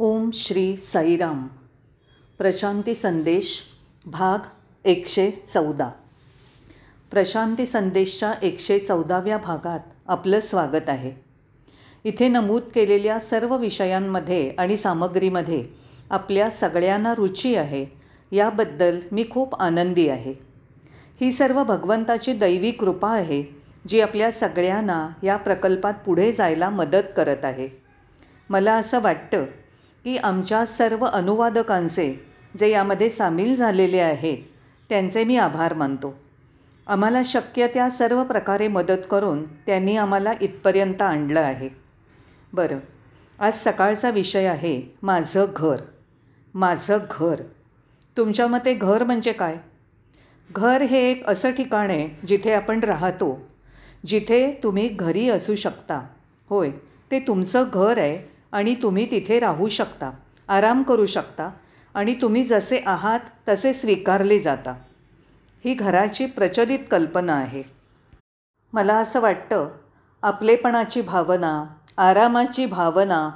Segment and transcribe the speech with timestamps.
[0.00, 1.46] ओम श्री साईराम.
[2.38, 3.62] प्रशांती संदेश
[4.06, 4.38] भाग
[4.84, 5.90] एकशे चौदा.
[7.10, 11.12] प्रशांती संदेशच्या एकशे चौदाव्या भागात आपलं स्वागत आहे.
[12.04, 15.64] इथे नमूद केलेल्या सर्व विषयांमध्ये आणि सामग्रीमध्ये
[16.10, 17.86] आपल्या सगळ्यांना रुची आहे
[18.32, 20.34] याबद्दल मी खूप आनंदी आहे.
[21.20, 23.44] ही सर्व भगवंताची दैवी कृपा आहे
[23.88, 27.68] जी आपल्या सगळ्यांना या प्रकल्पात पुढे जायला मदत करत आहे.
[28.50, 29.44] मला असं वाटतं
[30.08, 32.26] की आमच्या सर्व अनुवादकांचे
[32.58, 34.38] जे यामध्ये सामील झालेले आहेत
[34.88, 36.18] त्यांचे मी आभार मानतो.
[36.86, 41.68] आम्हाला शक्य त्या सर्व प्रकारे मदत करून त्यांनी आम्हाला इथपर्यंत आणलं आहे.
[42.52, 42.78] बरं
[43.38, 45.76] आज सकाळचा विषय आहे माझं घर.
[46.54, 47.42] माझं घर.
[48.16, 49.56] तुमच्या मते घर म्हणजे काय?
[50.50, 53.48] घर हे एक असं ठिकाण आहे जिथे आपण राहतो
[54.06, 56.06] जिथे तुम्ही घरी असू शकता.
[56.48, 56.70] होय
[57.10, 60.10] ते तुमचं घर आहे आणि तुम्ही तिथे राहू शकता
[60.48, 61.50] आराम करू शकता
[61.94, 64.74] आणि तुम्ही जसे आहात तसे स्वीकारले जाता.
[65.64, 67.62] ही घराची प्रचलित कल्पना आहे.
[68.72, 69.68] मला असं वाटतं
[70.22, 71.64] आपलेपणाची भावना
[71.98, 73.30] आरामाची भावना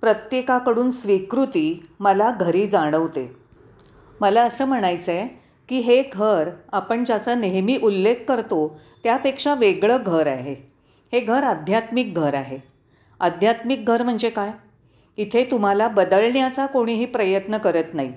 [0.00, 3.36] प्रत्येकाकडून स्वीकृती मला घरी जाणवते.
[4.20, 5.28] मला असं म्हणायचं आहे
[5.68, 10.52] की हे घर आपण ज्याचा नेहमी उल्लेख करतो त्यापेक्षा वेगळं घर आहे.
[11.12, 12.75] हे घर आध्यात्मिक घर आहे.
[13.20, 14.50] आध्यात्मिक घर म्हणजे काय?
[15.16, 18.12] इथे तुम्हाला बदलण्याचा कोणीही प्रयत्न करत नाही.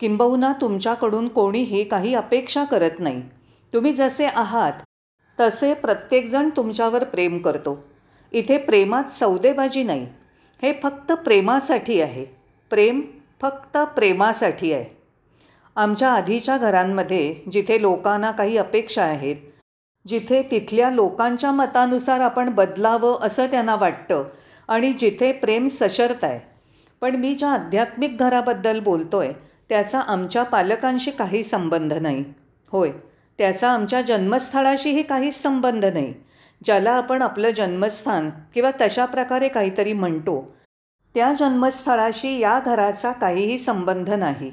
[0.00, 3.22] किंबहुना तुमच्याकडून कोणीही काही अपेक्षा करत नाही.
[3.74, 4.72] तुम्ही जसे आहात
[5.40, 7.84] तसे प्रत्येकजण तुमच्यावर प्रेम करतो.
[8.32, 10.06] इथे प्रेमात सौदेबाजी नाही.
[10.62, 12.24] हे फक्त प्रेमासाठी आहे.
[12.70, 13.00] प्रेम
[13.42, 14.96] फक्त प्रेमासाठी आहे.
[15.76, 19.36] आमच्या आधीच्या घरांमध्ये जिथे लोकांना काही अपेक्षा आहेत
[20.06, 24.24] जिथे तिथल्या लोकांच्या मतानुसार आपण बदलावं असं त्यांना वाटतं
[24.68, 26.40] आणि जिथे प्रेम सशर्त आहे.
[27.00, 29.32] पण मी ज्या आध्यात्मिक घराबद्दल बोलतो आहे
[29.68, 32.24] त्याचा आमच्या पालकांशी काही संबंध नाही.
[32.72, 32.90] होय
[33.38, 36.14] त्याचा आमच्या जन्मस्थळाशीही काहीच संबंध नाही.
[36.64, 40.56] ज्याला आपण आपलं जन्मस्थान किंवा तशा प्रकारे काहीतरी म्हणतो
[41.14, 44.52] त्या जन्मस्थळाशी या घराचा काहीही संबंध नाही.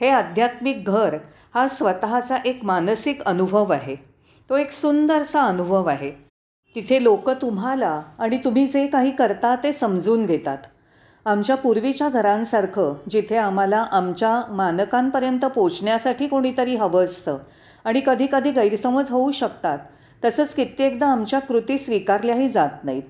[0.00, 1.16] हे आध्यात्मिक घर
[1.54, 4.11] हा स्वतःचा एक मानसिक अनुभव आहे.
[4.52, 6.10] तो एक सुंदरसा अनुभव आहे.
[6.74, 10.58] तिथे लोक तुम्हाला आणि तुम्ही जे काही करता ते समजून घेतात.
[11.26, 17.38] आमच्या पूर्वीच्या घरांसारखं जिथे आम्हाला आमच्या मानकांपर्यंत पोचण्यासाठी कोणीतरी हवं असतं
[17.84, 19.78] आणि कधीकधी गैरसमज होऊ शकतात
[20.24, 23.02] तसंच कित्येकदा आमच्या कृती स्वीकारल्याही जात नाहीत.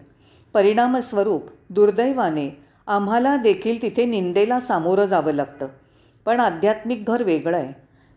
[0.55, 5.67] परिणामस्वरूप दुर्दैवाने आम्हाला देखील तिथे निंदेला सामोरं जावं लागतं.
[6.25, 7.73] पण आध्यात्मिक घर वेगळं आहे.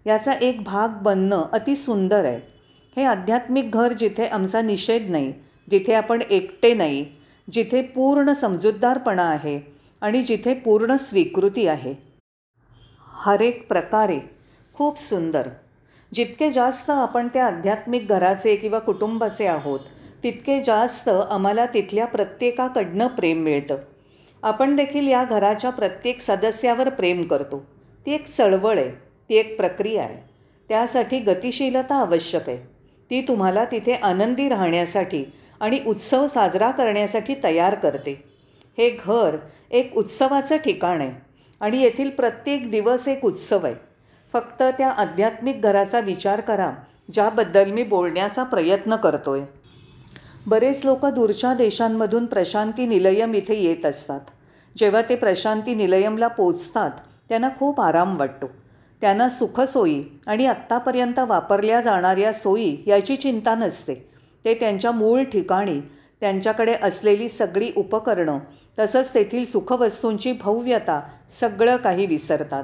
[0.10, 2.55] याचा एक भाग बनणं अतिसुंदर आहे.
[2.96, 5.34] हे आध्यात्मिक घर जिथे आमचा निषेध नाही
[5.72, 7.06] जिथे आपण एकटे नाही
[7.54, 9.60] जिथे पूर्ण समजूतदारपणा आहे
[10.02, 11.94] आणि जिथे पूर्ण स्वीकृती आहे.
[13.26, 14.20] हरेक प्रकारे
[14.74, 15.50] खूप सुंदर.
[16.14, 19.80] जितके जास्त आपण त्या आध्यात्मिक घराचे किंवा कुटुंबाचे आहोत
[20.24, 23.78] तितके जास्त आम्हाला तिथल्या प्रत्येकाकडनं प्रेम मिळतं.
[24.44, 27.66] आपण देखील या घराच्या प्रत्येक सदस्यावर प्रेम करतो.
[28.06, 28.90] ती एक चळवळ आहे
[29.30, 30.18] ती एक प्रक्रिया आहे.
[30.70, 32.75] त्यासाठी गतिशीलता आवश्यक आहे.
[33.12, 35.24] ती तुम्हाला तिथे आनंदी राहण्यासाठी
[35.60, 38.24] आणि उत्सव साजरा करण्यासाठी तयार करते.
[38.78, 39.36] हे घर
[39.72, 41.12] एक उत्सवाचं ठिकाण आहे
[41.62, 43.76] आणि येथील प्रत्येक दिवस एक उत्सव आहे.
[44.34, 46.72] फक्त त्या आध्यात्मिक घराचा विचार करा
[47.14, 49.46] ज्याबद्दल मी बोलण्याचा प्रयत्न करतो आहे
[50.48, 54.20] बरेच लोक दूरच्या देशांमधून प्रशांती निलयम इथे येत असतात.
[54.76, 56.92] जेव्हा ते प्रशांती निलयमला पोचतात
[57.30, 58.46] त्यांना खूप आराम वाटतो.
[59.02, 63.96] त्यांना सुखसोयी आणि आत्तापर्यंत वापरल्या जाणाऱ्या सोयी याची चिंता नसते.
[64.46, 65.80] ते त्यांच्या मूळ ठिकाणी
[66.22, 68.38] त्यांच्याकडे असलेली सगळी उपकरणं
[68.80, 71.00] तसंच तेथील सुखवस्तूंची भव्यता
[71.40, 72.64] सगळं काही विसरतात.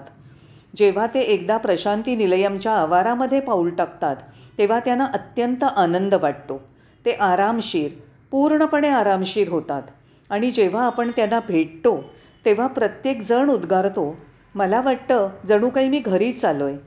[0.75, 4.15] जेव्हा ते एकदा प्रशांती निलयमच्या आवारामध्ये पाऊल टाकतात
[4.57, 6.61] तेव्हा त्यांना अत्यंत आनंद वाटतो.
[7.05, 7.91] ते आरामशीर
[8.31, 9.83] पूर्णपणे आरामशीर होतात
[10.29, 12.01] आणि जेव्हा आपण त्यांना भेटतो
[12.45, 14.15] तेव्हा प्रत्येकजण उद्गारतो
[14.55, 16.77] मला वाटतं जणू काही मी घरीच आलो आहे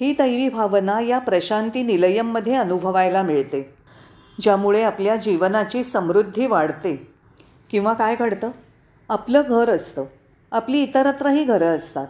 [0.00, 3.74] ही दैवी भावना या प्रशांती निलयममध्ये अनुभवायला मिळते
[4.40, 7.08] ज्यामुळे आपल्या जीवनाची समृद्धी वाढते.
[7.70, 8.50] किंवा काय घडतं?
[9.08, 10.04] आपलं घर असतं.
[10.52, 12.06] आपली इतरत्रही घरं असतात.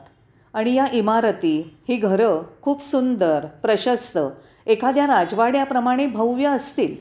[0.54, 4.18] आणि या इमारती ही घरं खूप सुंदर प्रशस्त
[4.66, 6.96] एखाद्या राजवाड्याप्रमाणे भव्य असतील.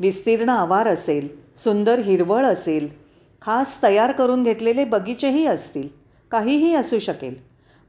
[0.00, 2.88] विस्तीर्ण आवार असेल सुंदर हिरवळ असेल
[3.42, 6.05] खास तयार करून घेतलेले बगीचेही असतील.
[6.30, 7.34] काहीही असू शकेल.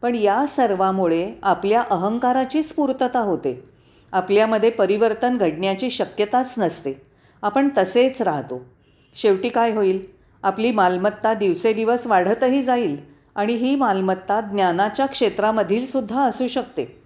[0.01, 3.63] पण या सर्वामुळे आपल्या अहंकाराचीच पूर्तता होते.
[4.11, 7.01] आपल्यामध्ये परिवर्तन घडण्याची शक्यताच नसते.
[7.41, 8.65] आपण तसेच राहतो.
[9.13, 10.01] शेवटी काय होईल?
[10.43, 12.97] आपली मालमत्ता दिवसेदिवस वाढतही जाईल
[13.35, 17.01] आणि ही मालमत्ता ज्ञानाच्या क्षेत्रामधील सुद्धा असू शकते.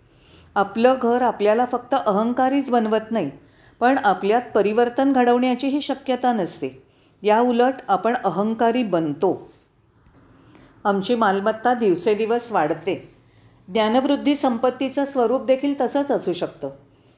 [0.55, 3.31] आपलं घर आपल्याला फक्त अहंकारीच बनवत नाही
[3.79, 6.83] पण आपल्यात परिवर्तन घडवण्याचीही शक्यता नसते.
[7.21, 9.49] या उलट आपण अहंकारी बनतो.
[10.85, 12.95] आमची मालमत्ता दिवसेदिवस वाढते.
[13.67, 16.69] ज्ञानवृद्धी संपत्तीचं स्वरूप देखील तसंच असू शकतं.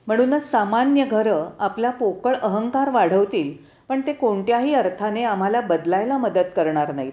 [0.07, 3.53] म्हणूनच सामान्य घरं आपला पोकळ अहंकार वाढवतील
[3.89, 7.11] पण ते कोणत्याही अर्थाने आम्हाला बदलायला मदत करणार नाहीत.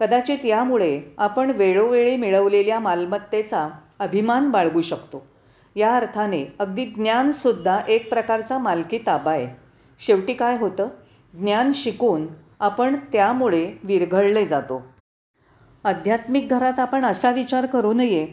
[0.00, 5.26] कदाचित यामुळे आपण वेळोवेळी मिळवलेल्या मालमत्तेचा अभिमान बाळगू शकतो.
[5.76, 9.46] या अर्थाने अगदी ज्ञानसुद्धा एक प्रकारचा मालकी ताबा आहे.
[9.98, 10.88] शेवटी काय होतं?
[11.34, 12.26] ज्ञान शिकून
[12.60, 14.95] आपण त्यामुळे विरघळले जातो.
[15.86, 18.26] आध्यात्मिक घरात आपण असा विचार करू नये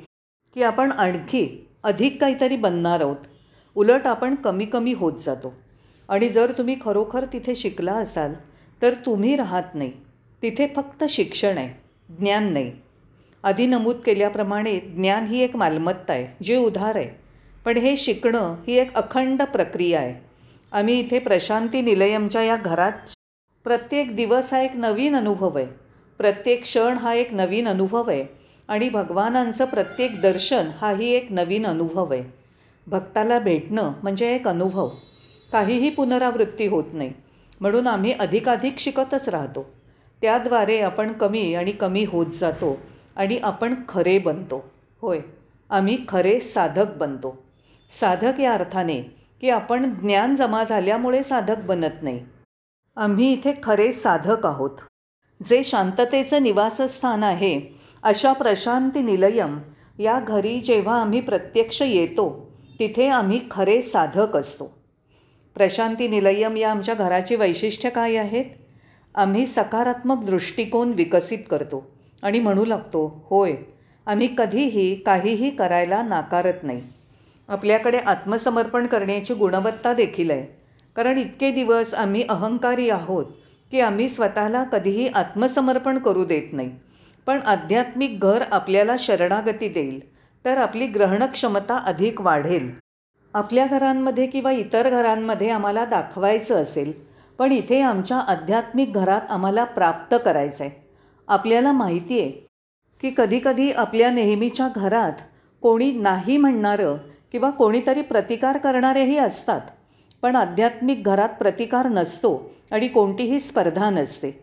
[0.53, 3.15] की आपण आणखी अधिक काहीतरी बनणार आहोत.
[3.75, 5.53] उलट आपण कमी कमी होत जातो.
[6.09, 8.33] आणि जर तुम्ही खरोखर तिथे शिकला असाल
[8.81, 9.91] तर तुम्ही राहत नाही.
[10.41, 11.69] तिथे फक्त शिक्षण आहे
[12.19, 12.71] ज्ञान नाही.
[13.43, 17.09] आधी नमूद केल्याप्रमाणे ज्ञान ही एक मालमत्ता आहे जे उधार आहे.
[17.65, 20.25] पण हे शिकणं ही एक अखंड प्रक्रिया आहे.
[20.71, 23.13] आम्ही इथे प्रशांती निलयमच्या या घरात
[23.63, 25.82] प्रत्येक दिवस हा एक नवीन अनुभव आहे.
[26.17, 28.25] प्रत्येक क्षण हा एक नवीन अनुभव आहे
[28.67, 32.23] आणि भगवानांचं प्रत्येक दर्शन हाही एक नवीन अनुभव आहे.
[32.87, 34.89] भक्ताला भेटणं म्हणजे एक अनुभव.
[35.51, 37.13] काहीही पुनरावृत्ती होत नाही.
[37.61, 39.73] म्हणून आम्ही अधिकाधिक शिकतच राहतो.
[40.21, 42.77] त्याद्वारे आपण कमी आणि कमी होत जातो
[43.15, 44.71] आणि आपण खरे बनतो.
[45.01, 45.19] होय
[45.69, 47.43] आम्ही खरे साधक बनतो.
[47.89, 49.01] साधक या अर्थाने
[49.41, 52.25] की आपण ज्ञान जमा झाल्यामुळे साधक बनत नाही.
[52.95, 54.77] आम्ही इथे खरे साधक आहोत.
[55.49, 57.59] जे शांततेचं निवासस्थान आहे
[58.03, 59.59] अशा प्रशांती निलयम
[59.99, 64.65] या घरी जेव्हा आम्ही प्रत्यक्ष येतो तिथे आम्ही खरे साधक असतो.
[65.55, 68.45] प्रशांती निलयम या आमच्या घराची वैशिष्ट्य काय आहेत?
[69.15, 71.83] आम्ही सकारात्मक दृष्टिकोन विकसित करतो
[72.21, 73.53] आणि म्हणू लागतो होय
[74.07, 76.81] आम्ही कधीही काहीही करायला नाकारत नाही.
[77.47, 80.45] आपल्याकडे आत्मसमर्पण करण्याची गुणवत्ता देखील आहे.
[80.95, 83.25] कारण इतके दिवस आम्ही अहंकारी आहोत
[83.73, 86.69] की आम्ही स्वतःला कधीही आत्मसमर्पण करू देत नाही.
[87.27, 89.99] पण आध्यात्मिक घर आपल्याला शरणागती देईल
[90.45, 92.69] तर आपली ग्रहणक्षमता अधिक वाढेल.
[93.33, 96.91] आपल्या घरांमध्ये किंवा इतर घरांमध्ये आम्हाला दाखवायचं असेल
[97.39, 100.71] पण इथे आमच्या आध्यात्मिक घरात आम्हाला प्राप्त करायचं आहे
[101.27, 102.29] आपल्याला माहिती आहे
[103.01, 105.21] की कधीकधी आपल्या नेहमीच्या घरात
[105.63, 106.97] कोणी नाही म्हणणारं
[107.31, 109.61] किंवा कोणीतरी प्रतिकार करणारेही असतात.
[110.23, 114.39] पण आध्यात्मिक घरात प्रतिकार नसतो आणि कोणतीही स्पर्धा नसते.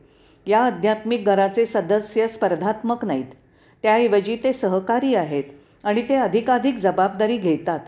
[0.47, 3.25] या आध्यात्मिक घराचे सदस्य स्पर्धात्मक नाहीत.
[3.83, 5.45] त्याऐवजी ते सहकारी आहेत
[5.85, 7.81] आणि ते अधिकाधिक जबाबदारी घेतात.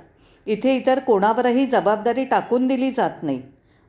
[0.46, 3.42] इथे इतर कोणावरही जबाबदारी टाकून दिली जात नाही.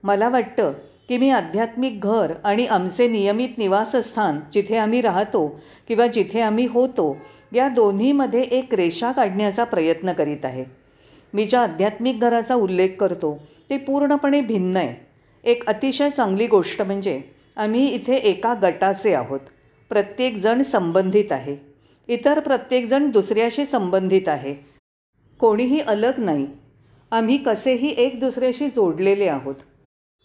[0.03, 0.73] मला वाटतं
[1.09, 7.17] की मी आध्यात्मिक घर आणि आमचे नियमित निवासस्थान जिथे आम्ही राहतो किंवा जिथे आम्ही होतो
[7.53, 10.82] या दोन्हीमध्ये एक रेषा काढण्याचा प्रयत्न करीत आहे.
[11.33, 13.37] मी ज्या आध्यात्मिक घराचा उल्लेख करतो
[13.69, 14.95] ते पूर्णपणे भिन्न आहे.
[15.43, 17.21] एक अतिशय चांगली गोष्ट म्हणजे
[17.57, 19.39] आम्ही इथे एका गटाचे आहोत.
[19.89, 21.57] प्रत्येकजण संबंधित आहे.
[22.07, 24.55] इतर प्रत्येकजण दुसऱ्याशी संबंधित आहे.
[25.39, 26.47] कोणीही अलग नाही.
[27.11, 29.55] आम्ही कसेही एक दुसऱ्याशी जोडलेले आहोत.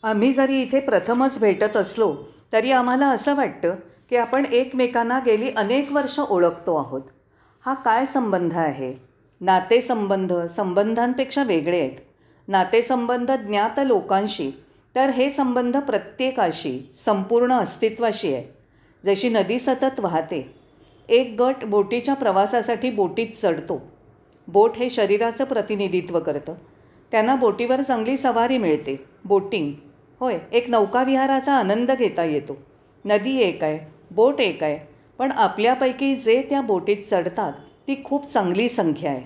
[0.02, 2.16] आम्ही जरी इथे प्रथमच भेटत असलो
[2.52, 3.74] तरी आम्हाला असं वाटतं
[4.10, 7.02] की आपण एकमेकांना गेली अनेक वर्ष ओळखतो आहोत.
[7.66, 9.07] हा काय संबंध आहे?
[9.40, 11.98] नातेसंबंध संबंधांपेक्षा वेगळे आहेत.
[12.48, 14.50] नातेसंबंध ज्ञात लोकांशी
[14.96, 18.44] तर हे संबंध प्रत्येकाशी संपूर्ण अस्तित्वाशी आहे.
[19.04, 20.54] जशी नदी सतत वाहते
[21.08, 23.80] एक गट बोटीच्या प्रवासासाठी बोटीत चढतो.
[24.48, 26.54] बोट हे शरीराचं प्रतिनिधित्व करतं.
[27.10, 29.04] त्यांना बोटीवर चांगली सवारी मिळते.
[29.24, 29.72] बोटिंग
[30.20, 32.56] होय एक नौकाविहाराचा आनंद घेता येतो.
[33.04, 33.78] नदी एक आहे
[34.10, 34.78] बोट एक आहे
[35.18, 37.52] पण आपल्यापैकी जे त्या बोटीत चढतात
[37.88, 39.22] ती खूप चांगली संख्या आहे.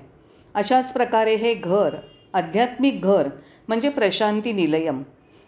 [0.54, 1.94] अशाच प्रकारे हे घर
[2.34, 3.28] आध्यात्मिक घर
[3.68, 5.02] म्हणजे प्रशांती निलयम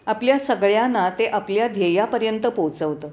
[0.07, 3.09] आपल्या सगळ्यांना ते आपल्या ध्येयापर्यंत पोचवतं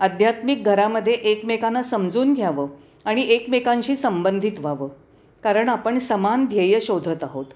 [0.00, 2.68] आध्यात्मिक घरामध्ये एकमेकांना समजून घ्यावं
[3.04, 4.88] आणि एकमेकांशी संबंधित व्हावं
[5.42, 7.46] कारण आपण समान ध्येय शोधत आहोत.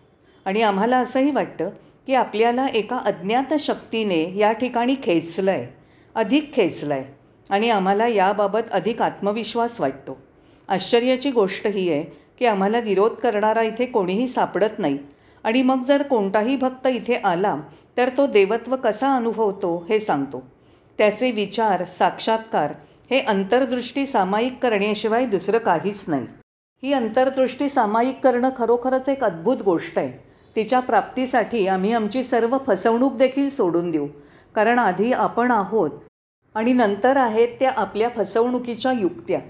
[0.47, 1.71] आणि आम्हाला असंही वाटतं
[2.07, 5.67] की आपल्याला एका अज्ञात शक्तीने या ठिकाणी खेचलं आहे
[6.15, 7.05] अधिक खेचलं आहे
[7.51, 10.19] आणि आम्हाला याबाबत अधिक आत्मविश्वास वाटतो.
[10.69, 12.03] आश्चर्याची गोष्ट ही आहे
[12.39, 14.99] की आम्हाला विरोध करणारा इथे कोणीही सापडत नाही.
[15.45, 17.57] आणि मग जर कोणताही भक्त इथे आला
[17.97, 20.43] तर तो देवत्व कसा अनुभवतो हे सांगतो.
[20.99, 22.73] त्याचे विचार साक्षात्कार
[23.11, 26.27] हे अंतर्दृष्टी सामायिक करण्याशिवाय दुसरं काहीच नाही.
[26.83, 30.13] ही अंतर्दृष्टी सामायिक करणं खरोखरच एक अद्भुत गोष्ट आहे.
[30.57, 34.07] तिच्या प्राप्तीसाठी आम्ही आमची सर्व फसवणूक देखील सोडून देऊ
[34.55, 35.91] कारण आधी आपण आहोत
[36.55, 39.41] आणि नंतर आहेत त्या आपल्या फसवणुकीच्या युक्त्या.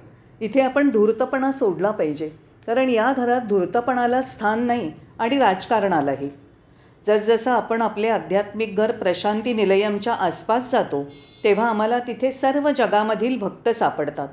[0.43, 2.29] इथे आपण धूर्तपणा सोडला पाहिजे.
[2.67, 6.29] कारण या घरात धूर्तपणाला स्थान नाही आणि राजकारणालाही.
[7.07, 11.05] जसजसं आपण आपले आध्यात्मिक घर प्रशांती निलयमच्या आसपास जातो
[11.45, 14.29] तेव्हा आम्हाला तिथे सर्व जगामधील भक्त सापडतात.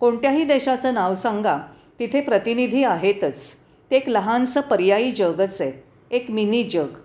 [0.00, 1.58] कोणत्याही देशाचं नाव सांगा
[1.98, 3.54] तिथे प्रतिनिधी आहेतच.
[3.90, 5.72] ते एक लहानसं पर्यायी जगच आहे
[6.10, 6.96] एक मिनी जग.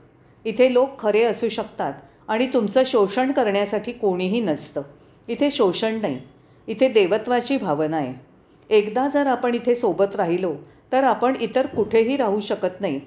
[0.46, 1.94] इथे लोक खरे असू शकतात
[2.28, 4.82] आणि तुमचं शोषण करण्यासाठी कोणीही नसतं.
[5.28, 6.20] इथे शोषण नाही.
[6.68, 8.25] इथे देवत्वाची भावना आहे.
[8.70, 10.54] एकदा जर आपण इथे सोबत राहिलो
[10.92, 13.00] तर आपण इतर कुठेही राहू शकत नाही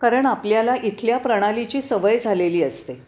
[0.00, 3.00] कारण आपल्याला इथल्या प्रणालीची सवय झालेली असते.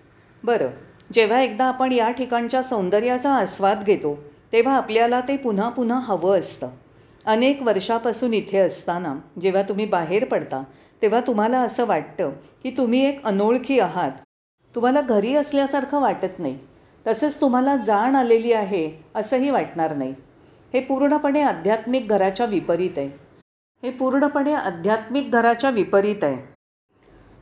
[0.44, 0.70] बरं
[1.12, 4.14] जेव्हा एकदा आपण या ठिकाणच्या सौंदर्याचा आस्वाद घेतो
[4.52, 6.68] तेव्हा आपल्याला ते पुन्हा पुन्हा हवं असतं.
[7.24, 10.62] अनेक वर्षापासून इथे असताना जेव्हा तुम्ही बाहेर पडता
[11.02, 12.30] तेव्हा तुम्हाला असं वाटतं
[12.62, 14.10] की तुम्ही एक अनोळखी आहात.
[14.74, 16.58] तुम्हाला घरी असल्यासारखं वाटत नाही.
[17.06, 20.14] तसंच तुम्हाला जाण आलेली आहे असंही वाटणार नाही.
[20.72, 23.06] हे पूर्णपणे आध्यात्मिक घराच्या विपरीत आहे.
[23.82, 26.36] हे पूर्णपणे आध्यात्मिक घराच्या विपरीत आहे.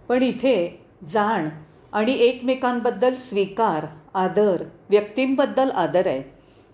[0.09, 1.49] पण इथे जाण
[1.93, 6.23] आणि एकमेकांबद्दल स्वीकार आदर व्यक्तींबद्दल आदर आहे.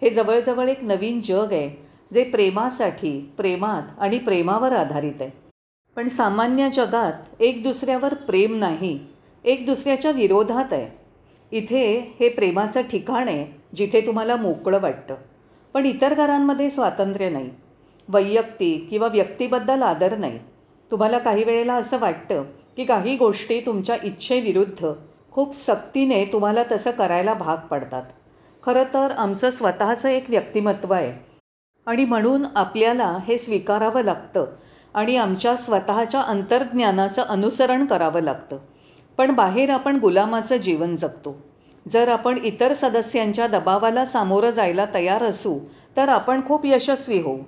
[0.03, 5.31] हे जवळजवळ एक नवीन जग आहे जे प्रेमासाठी प्रेमात आणि प्रेमावर आधारित आहे.
[5.97, 8.99] पण सामान्य जगात एक दुसऱ्यावर प्रेम नाही
[9.45, 10.99] एक दुसऱ्याच्या विरोधात आहे.
[11.57, 15.15] इथे हे प्रेमाचं ठिकाण आहे जिथे तुम्हाला मोकळं वाटतं.
[15.75, 17.51] पण इतर घरांमध्ये स्वातंत्र्य नाही.
[18.09, 20.39] वैयक्तिक किंवा व्यक्तीबद्दल आदर नाही.
[20.91, 22.45] तुम्हाला काही वेळेला असं वाटतं
[22.77, 24.87] की काही गोष्टी तुमच्या इच्छेविरुद्ध
[25.31, 28.03] खूप सक्तीने तुम्हाला तसं करायला भाग पडतात.
[28.63, 31.27] खरं तर आमचं स्वतःचं एक व्यक्तिमत्व आहे.
[31.87, 34.47] आणि म्हणून आपल्याला हे स्वीकारावं लागतं
[34.95, 38.59] आणि आमच्या स्वतःच्या अंतर्ज्ञानाचं अनुसरण करावं लागतं.
[39.17, 41.41] पण बाहेर आपण गुलामाचं जीवन जगतो.
[41.93, 45.59] जर आपण इतर सदस्यांच्या दबावाला सामोरं जायला तयार असू
[45.97, 47.39] तर आपण खूप यशस्वी होऊ.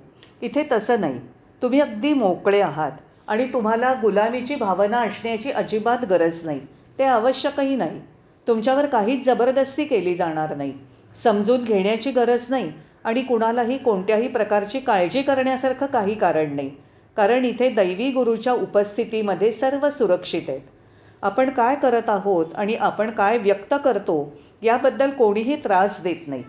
[0.41, 1.19] इथे तसं नाही.
[1.61, 2.91] तुम्ही अगदी मोकळे आहात
[3.27, 6.59] आणि तुम्हाला गुलामीची भावना असण्याची अजिबात गरज नाही.
[6.99, 8.01] ते आवश्यकही नाही.
[8.47, 10.73] तुमच्यावर काहीच जबरदस्ती केली जाणार नाही.
[11.23, 12.71] समजून घेण्याची गरज नाही
[13.03, 16.71] आणि कुणालाही कोणत्याही प्रकारची काळजी करण्यासारखं काही कारण नाही.
[17.17, 20.61] कारण इथे दैवी गुरुच्या उपस्थितीमध्ये सर्व सुरक्षित आहेत.
[21.21, 26.43] आपण काय करत आहोत आणि आपण काय व्यक्त करतो याबद्दल कोणीही त्रास देत नाही.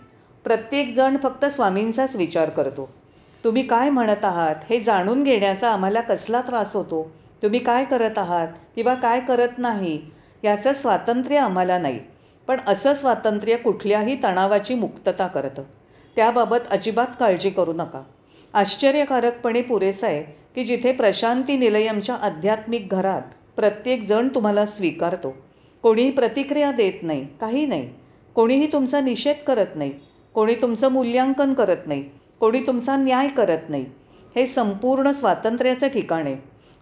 [0.44, 2.88] प्रत्येकजण फक्त स्वामींचाच विचार करतो.
[3.44, 7.10] तुम्ही काय म्हणत आहात हे जाणून घेण्याचा आम्हाला कसला त्रास होतो?
[7.42, 10.00] तुम्ही काय करत आहात किंवा काय करत नाही
[10.44, 11.98] याचं स्वातंत्र्य आम्हाला नाही.
[12.48, 15.62] पण असं स्वातंत्र्य कुठल्याही तणावाची मुक्तता करतं.
[16.16, 18.02] त्याबाबत अजिबात काळजी करू नका.
[18.54, 20.22] आश्चर्यकारकपणे पुरेसं आहे
[20.54, 23.22] की जिथे प्रशांती निलयमच्या आध्यात्मिक घरात
[23.56, 25.36] प्रत्येकजण तुम्हाला स्वीकारतो.
[25.82, 27.88] कोणीही प्रतिक्रिया देत नाही काही नाही.
[28.34, 29.92] कोणीही तुमचा निषेध करत नाही.
[30.34, 32.04] कोणी तुमचं मूल्यांकन करत नाही.
[32.40, 33.86] कोणी तुमचा न्याय करत नाही.
[34.36, 36.36] हे संपूर्ण स्वातंत्र्याचं ठिकाण आहे.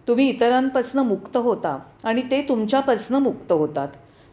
[0.07, 3.87] तुम्ही इतरांपासनं मुक्त होता आणि ते तुमच्यापासनं मुक्त होतात.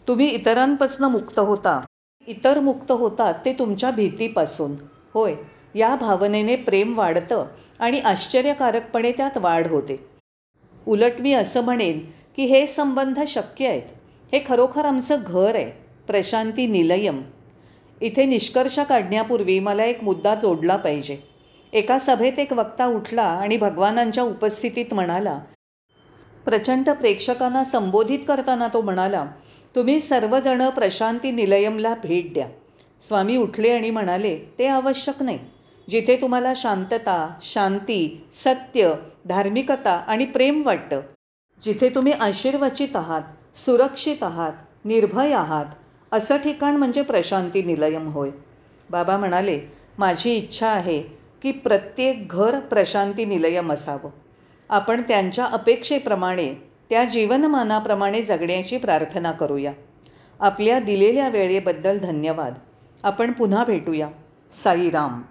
[0.09, 1.81] तुम्ही इतरांपासनं मुक्त होता.
[2.27, 4.73] इतर मुक्त होतात ते तुमच्या भीतीपासून.
[5.15, 5.35] होय
[5.75, 7.45] या भावनेने प्रेम वाढतं
[7.79, 10.07] आणि आश्चर्यकारकपणे त्यात वाढ होते.
[10.87, 12.01] उलट मी असं म्हणेन
[12.37, 13.83] की हे संबंध शक्य आहेत.
[14.33, 15.71] हे खरोखर आमचं घर आहे.
[16.07, 17.23] प्रशांती निलयम.
[18.01, 21.17] इथे निष्कर्ष काढण्यापूर्वी मला एक मुद्दा जोडला पाहिजे.
[21.73, 25.39] एका सभेत एक वक्ता उठला आणि भगवानांच्या उपस्थितीत म्हणाला
[26.45, 29.27] प्रचंड प्रेक्षकांना संबोधित करताना तो म्हणाला
[29.75, 32.49] तुम्ही सर्वजण प्रशांती निलयमला भेट द्या.
[33.09, 35.39] स्वामी उठले आणि म्हणाले ते आवश्यक नाही.
[35.91, 38.93] जिथे तुम्हाला शांतता शांती सत्य
[39.25, 41.01] धार्मिकता आणि प्रेम वाटतं
[41.61, 44.53] जिथे तुम्ही आशीर्वचित आहात सुरक्षित आहात
[44.85, 45.67] निर्भय आहात
[46.13, 48.31] असं ठिकाण म्हणजे प्रशांती निलयम होय.
[48.91, 49.61] बाबा म्हणाले
[49.99, 51.03] माझी इच्छा आहे
[51.43, 54.11] की प्रत्येक घर प्रशांती निलयम असावं.
[54.69, 56.55] आपण त्यांच्या अपेक्षेप्रमाणे
[56.91, 59.73] त्या जीवनमानाप्रमाणे जगण्याची प्रार्थना करूया.
[60.41, 62.55] आपल्या दिलेल्या वेळेबद्दल धन्यवाद.
[63.03, 64.09] आपण पुन्हा भेटूया.
[64.51, 65.23] साईराम.